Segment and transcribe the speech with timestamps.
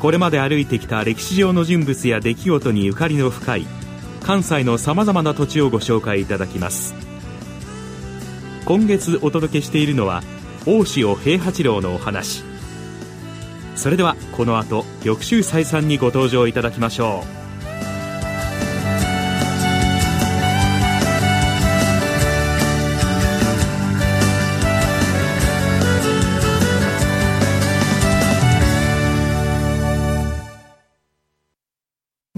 [0.00, 3.66] これまで歩いてきた歴史上の人物や出来事にゆかりの深い
[4.22, 6.94] 関西のさまざまな土地をご紹介いただきます。
[8.64, 10.22] 今月お届けしているのは
[10.66, 12.44] 大塩平八郎のお話。
[13.74, 17.37] それではこの後翌週再三にご登場いただきましょう。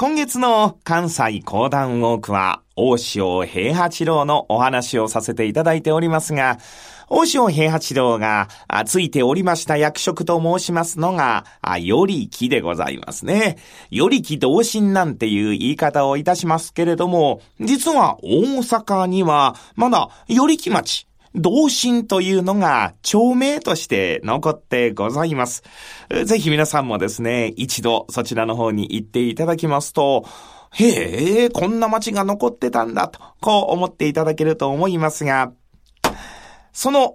[0.00, 6.58] 今月の関西講談ウォークは、大塩平八郎のお話をさせていただいておりますが、
[7.08, 8.46] 大塩平八郎が
[8.86, 11.44] ついておりました役職と申しますのが、
[11.80, 13.58] より木でございますね。
[13.90, 21.07] より木同心なんていう言い方をいたしますけれども、実は大阪にはまだより木町、
[21.38, 25.62] 同心というのが町名として残ってございます。
[26.24, 30.24] ぜひ皆さんもですね、一度そちらの方に行っていただきますと、
[30.70, 35.52] へえ、こんな町が残ってたんだと、こう思っていただけると思いますが、
[36.72, 37.14] その、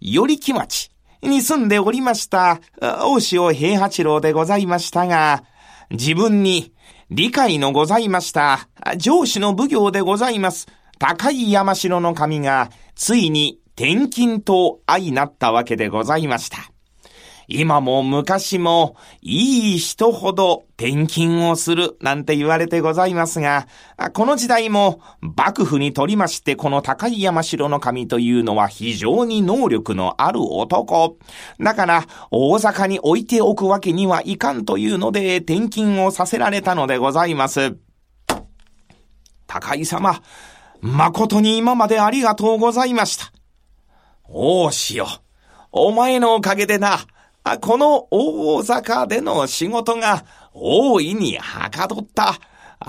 [0.00, 0.90] より木町
[1.22, 5.44] に住んでおりました、大塩平八郎でございましたが、
[5.90, 6.72] 自分に
[7.10, 10.68] 理解のございました、上司の奉行でございます、
[10.98, 16.58] 高い山城の神が、ついに転勤と相なったわけでございました。
[17.46, 23.66] 今も昔もいい人ほど転勤をするなんて言われてございますが、
[24.12, 31.18] この時代も幕府にとりましてこの高い山城の神というのは非常に能力のある男。
[31.60, 37.76] だから大阪に置いておくわけにはいかんというので転勤をさせられたのでございます。
[39.46, 40.20] 高井様、
[40.80, 43.43] 誠に今までありがとうございました。
[44.28, 45.06] おうしよ。
[45.70, 46.98] お前のおかげでな、
[47.60, 52.38] この大阪での仕事が大いにはかどった。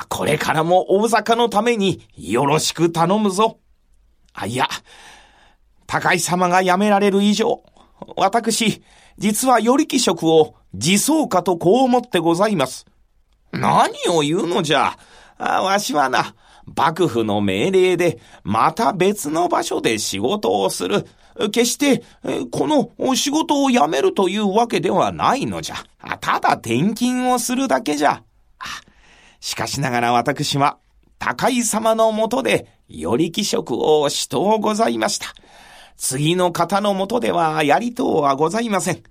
[0.09, 3.59] これからも大阪のためによろしく頼むぞ。
[4.33, 4.67] あ、いや、
[5.87, 7.63] 高井様が辞められる以上、
[8.17, 8.83] 私、
[9.17, 12.85] 実はより気職を自走かとこう思ってございます。
[13.51, 14.97] 何を言うのじゃ。
[15.37, 21.05] わしはな、幕府の命令で、また別の場所で仕事をする。
[21.51, 22.03] 決して、
[22.51, 25.75] この仕事を辞めるというわけではないのじゃ。
[26.17, 28.23] ただ転勤をするだけじゃ。
[29.39, 30.77] しかしながら私は、
[31.19, 35.27] 高井様のもとで、より気職をしとうございました。
[35.97, 39.03] 次の方のもとではやりとうはございません。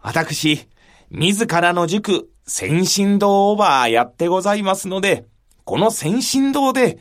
[0.00, 0.68] 私、
[1.10, 5.26] 自らの塾、先進道をばやってございますので、
[5.64, 6.98] この先進道で、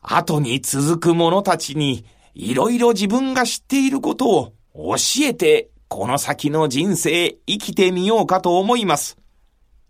[0.00, 2.04] 後に続く者たちに、
[2.34, 9.18] いろいろ自分が知っていることを教えて、この先の人生生きてみようかと思います。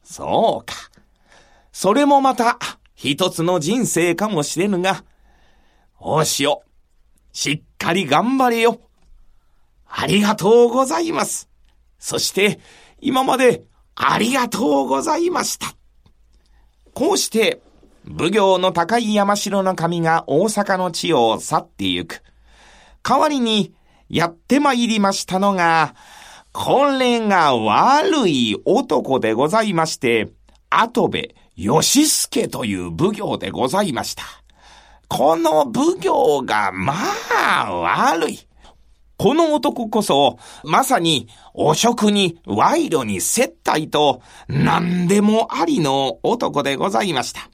[0.03, 0.75] そうか。
[1.73, 2.59] それもまた、
[2.95, 5.05] 一つの人生かもしれぬが、
[5.99, 6.63] おしよ。
[7.33, 8.81] しっかり頑張れよ。
[9.87, 11.49] ありがとうございます。
[11.99, 12.61] そして、
[13.01, 13.65] 今まで
[13.95, 15.75] ありがとうございました。
[16.95, 17.61] こうして、
[18.09, 22.23] 奉行の高い山城の神が大阪の地を去ってゆく。
[23.03, 23.75] 代わりに
[24.09, 25.95] やってまいりましたのが、
[26.53, 30.29] これが悪い男でございまして、
[30.71, 34.23] 後部義助という奉行でございました。
[35.09, 36.95] この奉行がま
[37.65, 38.41] あ悪い。
[39.19, 47.49] この男こそ、まさに、汚職に賄賂に接待と、何でもありの男でございました。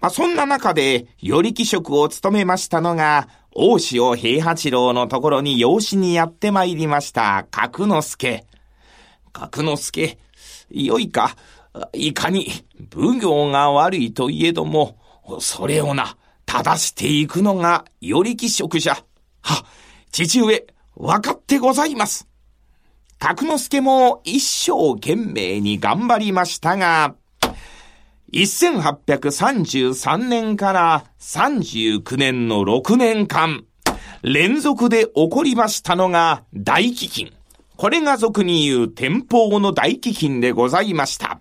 [0.00, 8.44] まあ、そんな中で、より気職を務めましたのが、大塩平八郎のところに養子にやって参りました、角之助。
[9.32, 10.18] 角之助、
[10.70, 11.36] よいか、
[11.92, 12.48] いかに
[12.94, 14.98] 奉行が悪いといえども、
[15.40, 16.16] それをな、
[16.46, 18.96] 正していくのがより気色じゃ。
[19.42, 19.64] は、
[20.12, 20.66] 父上、
[20.96, 22.28] わかってございます。
[23.18, 27.16] 角之助も一生懸命に頑張りましたが、
[28.32, 33.64] 1833年から39年の6年間、
[34.22, 37.32] 連続で起こりましたのが大飢饉。
[37.76, 41.40] これが俗に言う天保の大飢饉でございました。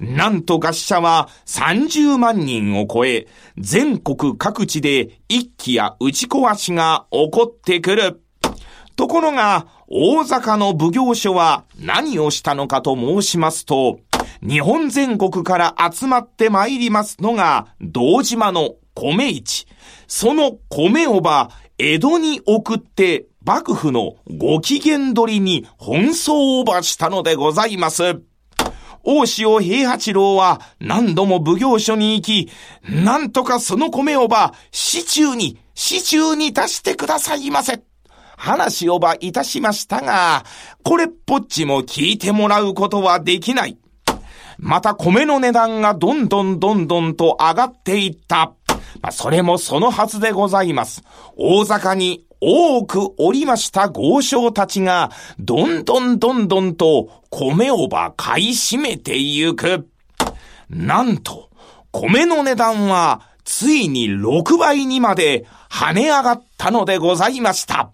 [0.00, 8.22] なんと合社は30万人を超え、全国各地で一気や打ち壊しが起こってくる。
[8.96, 14.00] ところが、大阪の奉行所は何をしたのかと申しますと、
[14.42, 19.66] 日本全国から集まって参りますのが、道島の米市。
[20.06, 28.20] その米をば、江戸に送って、幕府のご機嫌取りに奔走をばしたのでございます。
[29.04, 32.50] 大塩平八郎は何度も奉行所に行き、
[32.90, 37.84] なんとかその米をば、市中に、市中に出してくださいませ。
[38.36, 40.44] 話をばいたしましたが、
[40.82, 43.78] これっぽっちも聞いてもらうことはできない。
[44.58, 48.52] また米の値段がどんどんどんどんと上がっていった。
[49.02, 51.02] まあ、それもそのはずでございます。
[51.36, 59.88] 大阪に多くおりました豪商たちが、どんどんどんどんと米をば買い占めてゆく。
[60.68, 61.50] なんと、
[61.90, 67.90] 米の値段はついに6倍にまで跳ね上がったのでございました。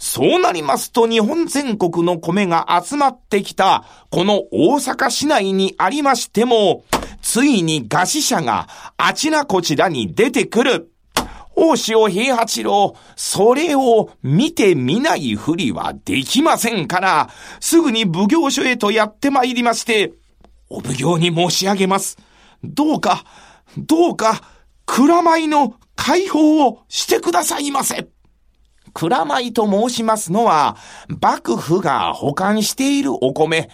[0.00, 6.84] そうなりますと日本全国の米が集まってきた、この大阪市内にありましても、
[7.20, 8.66] ついに餓死者が
[8.96, 10.90] あちらこちらに出てくる。
[11.54, 17.28] 大塩平八郎、それを見てみないふりはできませんから、
[17.60, 20.14] すぐに奉行所へとやって参りまして、
[20.70, 22.16] お奉行に申し上げます。
[22.64, 23.22] どうか、
[23.76, 24.40] どうか、
[24.86, 28.08] 蔵米の解放をしてくださいませ。
[28.94, 30.76] 蔵米と申しますのは、
[31.08, 33.70] 幕府が保管しているお米、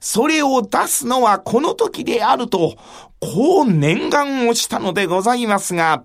[0.00, 2.76] それを出すのはこの時であると、
[3.20, 6.04] こう念願をしたのでございますが、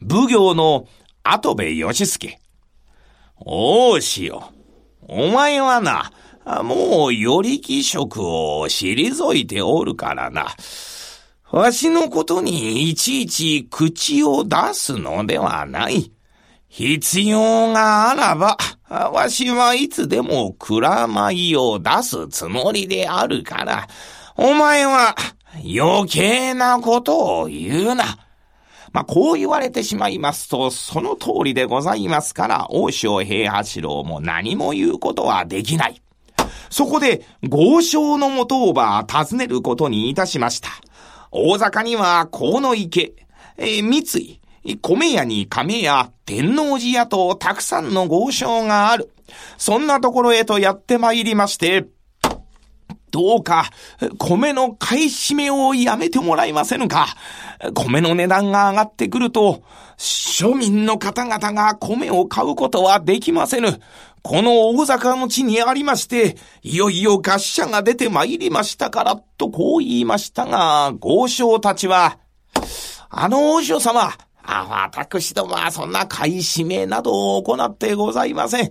[0.00, 0.86] 奉行の
[1.22, 2.38] 後部義助。
[3.38, 4.50] おうしよ。
[5.06, 6.12] お前はな、
[6.62, 10.54] もうより気色を退いておるからな。
[11.50, 16.10] わしのことにいちいち口を出すのではない。
[16.76, 18.56] 必要があらば、
[18.90, 23.86] わしはいつでも蔵米を出すつもりであるから、
[24.34, 25.14] お前は
[25.64, 28.18] 余計なことを言うな。
[28.92, 36.02] まあ、こう言われてしまいますと、その通りでございますから、大塩平八郎も何も言うことはできない。
[36.70, 40.70] そこで、豪商の元をば尋ねることにいたしました。
[41.30, 43.14] 大阪には、河野池、
[43.58, 44.40] えー、三井、
[44.80, 49.10] 米屋に亀屋、天王寺屋とたくさんの豪商がある。
[49.58, 51.86] そんなところへとやって参りまして、
[53.10, 53.70] どうか、
[54.18, 57.06] 米の買い占めをやめてもらえませぬか。
[57.72, 59.62] 米の値段が上がってくると、
[59.96, 63.78] 庶民の方々が米を買うことはできませぬ。
[64.22, 72.18] この大阪の地にありまして、いよいよ合社が出て参りましたから、とこう言いましたが、豪商たちは、
[73.10, 74.12] あの王将様、
[74.46, 78.70] あ、私どもはそんな買い占めなどを行ってございません。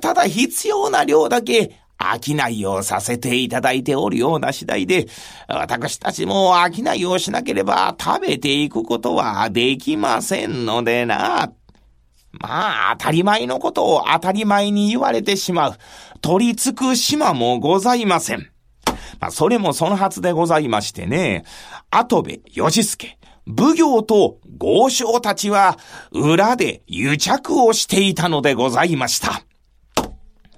[0.00, 5.06] ただ必要な量だけ商いをさせていただいておるような次第で、
[5.48, 11.52] 私たちも商いをしなければ食べていくことはできませんのでな。
[12.32, 15.74] まあ、当たり前のことを当たり前に言われてしまう。
[16.22, 18.50] 取り付く島もございません。
[19.18, 21.44] まあ、それもそのはずでございましてね。
[21.90, 25.78] 後部義助、奉行と豪商たちは
[26.12, 29.42] 裏で癒着をしていたのでございました。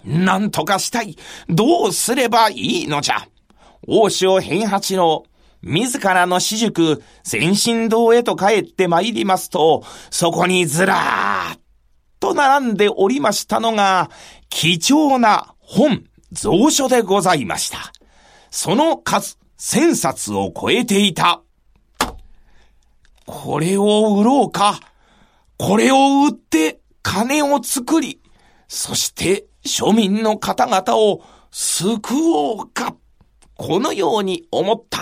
[0.05, 1.17] なんとかしたい。
[1.49, 3.27] どうすればいいのじゃ。
[3.87, 5.25] 大塩平八郎、
[5.63, 11.61] 自らの私塾、先進堂へと帰って参りますと、そこにずらーっ
[12.21, 14.11] と並んでおりましたのが、
[14.49, 16.05] 貴重な本、
[16.41, 17.93] 蔵書でございました。
[18.51, 21.43] その数、千冊を超えていた。
[23.27, 24.81] これを売ろうか。
[25.59, 28.21] これを売って金を作り、
[28.69, 32.97] そして庶民の方々を救おうか。
[33.57, 34.99] このように思った。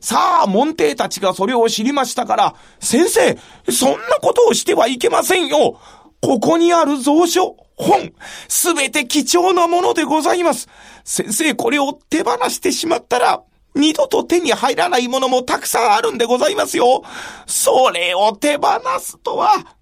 [0.00, 3.38] さあ、門弟たちがそれを知りましたから、先生、
[3.70, 5.80] そんなことをしてはいけませんよ。
[6.20, 8.12] ここにある蔵書、本、
[8.48, 10.68] すべて貴重なものでございます。
[11.04, 13.42] 先生、これを手放してしまったら、
[13.74, 17.02] 二度と手に入らないものもたくさんあるんでございますよ。
[17.46, 19.76] それを手放すとは。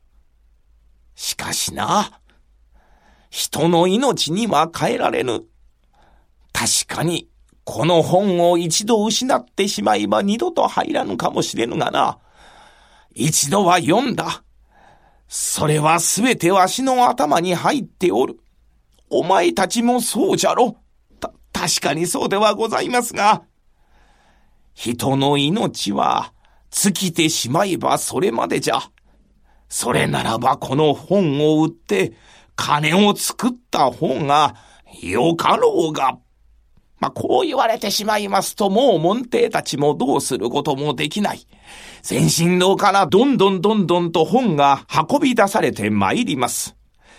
[1.15, 2.21] しかしな、
[3.31, 5.43] 人の命には変えられぬ。
[6.53, 7.29] 確かに、
[7.65, 12.19] この本を一度失ってしまえば二度と入らぬかもしれぬがな。
[13.15, 14.45] 一度は読んだ。
[15.29, 18.39] それはすべてわしの頭に入っておる。
[19.11, 20.77] お前たちもそうじゃろ。
[21.21, 23.45] た、確かにそうではございますが、
[24.83, 26.33] 人の命は
[26.71, 28.81] 尽きてしまえばそれまでじゃ。
[29.69, 32.15] それならばこの本を売って
[32.57, 34.55] 金を作った方が
[35.03, 36.19] よかろうが。
[36.99, 41.47] まあ、こう言われてしまいますと、もう門弟たちもどうすることもできない。
[42.01, 46.75] 先進堂からどんどんどんどんと本が運び出されて参ります。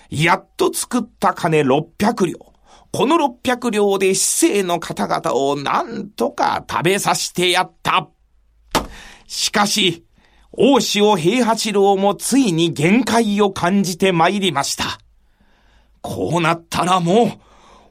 [0.09, 2.50] やっと作った金600両。
[2.91, 8.09] この600両で市政の方々をなんとか食べさせてやった。
[9.27, 10.05] しかし、
[10.51, 14.99] 大塩平八郎もついに限界を感じて参りました。
[16.01, 17.29] こうなったらもう、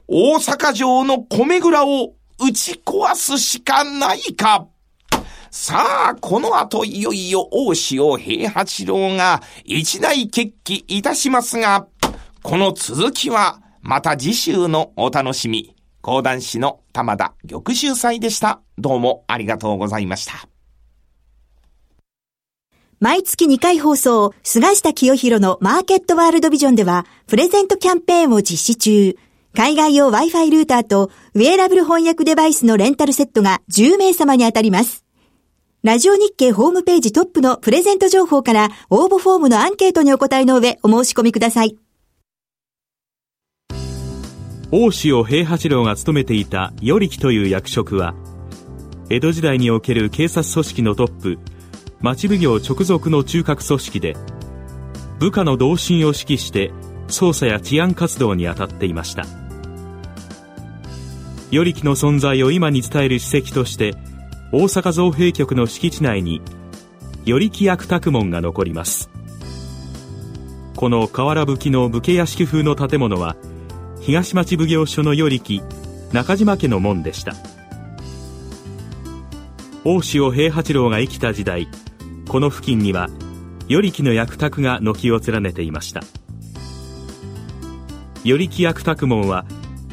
[0.07, 4.67] 大阪城の米蔵を打ち壊すしかないか。
[5.49, 11.87] さあ、この後いよいよ大塩平八郎が一大決起いたしますが、
[12.43, 15.75] この続きはまた次週のお楽しみ。
[16.01, 18.61] 講談師の玉田玉秀祭でした。
[18.77, 20.47] どうもありがとうございました。
[22.99, 29.17] 毎月2回放送、菅下清弘のマーケットワールドビジョンでは、プレゼントキャンペーンを実施中。
[29.55, 35.03] 海外用 Wi-Fi ルーターと、ウェアラブル翻訳デバイスのレンタルセットが10名様に当たります。
[35.83, 41.75] ラジオ日経ホームページトップのプレゼント情報から応募フォームのアンケートにお答えの上お申し込みください。
[44.73, 48.15] 大塩平八郎が務めていた与力という役職は
[49.09, 51.39] 江戸時代における警察組織のトップ
[51.99, 54.15] 町奉行直属の中核組織で
[55.19, 56.71] 部下の同心を指揮して
[57.09, 59.25] 捜査や治安活動に当たっていました。
[61.51, 63.93] 与力の存在を今に伝える史跡として
[64.53, 66.41] 大阪造幣局の敷地内に
[67.25, 69.09] 与力役宅門が残ります。
[70.77, 73.35] この瓦葺きの武家屋敷風の建物は
[74.01, 75.61] 東町奉行所の与力
[76.11, 77.33] 中島家の門でした。
[79.85, 81.67] 大塩平八郎が生きた時代
[82.27, 83.09] この付近には
[83.67, 86.01] 与力の役宅が軒を連ねていました。
[88.23, 89.45] 与力役宅門は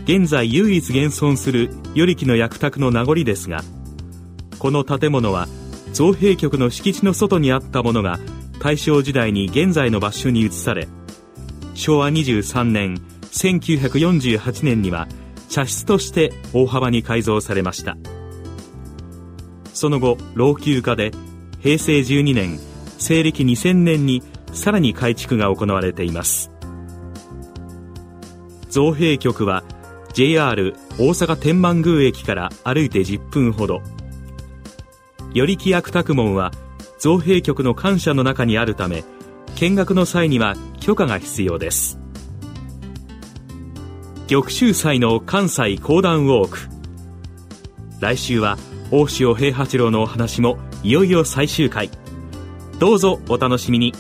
[0.05, 3.63] 現在唯一現存する与力の役宅の名残ですが
[4.59, 5.49] この建物は
[5.93, 8.19] 造幣局の敷地の外にあったものが
[8.59, 10.89] 大正時代に現在の場所に移され
[11.75, 13.01] 昭和23年
[13.33, 15.09] 1948年には
[15.49, 17.97] 茶室として大幅に改造されました。
[19.73, 21.13] その後老朽化で
[21.61, 22.59] 平成12年
[22.99, 26.51] 西暦2000年にさらに改築が行われています。
[28.69, 29.65] 造幣局は
[30.13, 33.83] JR 大阪天満宮駅から歩いて10分ほど。
[35.33, 36.53] 与力役宅門は
[36.99, 39.05] 造幣局の官舎の中にあるため
[39.57, 41.98] 見学の際には許可が必要です。
[44.29, 46.59] 玉州祭の関西講談ウォーク。
[47.99, 48.59] 来週は
[48.91, 51.89] 大塩平八郎のお話もいよいよ最終回。
[52.79, 53.95] どうぞお楽しみに。